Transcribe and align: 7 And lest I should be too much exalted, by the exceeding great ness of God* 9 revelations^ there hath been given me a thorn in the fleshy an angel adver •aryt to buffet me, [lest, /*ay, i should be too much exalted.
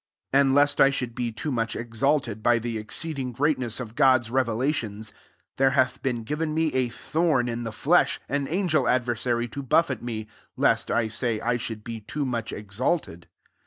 7 0.33 0.47
And 0.47 0.55
lest 0.55 0.81
I 0.81 0.89
should 0.89 1.13
be 1.13 1.31
too 1.31 1.51
much 1.51 1.75
exalted, 1.75 2.41
by 2.41 2.57
the 2.57 2.79
exceeding 2.79 3.31
great 3.33 3.59
ness 3.59 3.79
of 3.79 3.93
God* 3.93 4.27
9 4.27 4.31
revelations^ 4.45 5.11
there 5.57 5.69
hath 5.77 6.01
been 6.01 6.23
given 6.23 6.55
me 6.55 6.73
a 6.73 6.89
thorn 6.89 7.47
in 7.47 7.65
the 7.65 7.71
fleshy 7.71 8.17
an 8.27 8.47
angel 8.47 8.87
adver 8.87 9.13
•aryt 9.13 9.51
to 9.51 9.61
buffet 9.61 10.01
me, 10.01 10.25
[lest, 10.57 10.87
/*ay, 10.89 11.07
i 11.43 11.55
should 11.55 11.83
be 11.83 11.99
too 11.99 12.25
much 12.25 12.51
exalted. 12.51 13.27